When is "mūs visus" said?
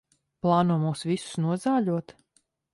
0.85-1.37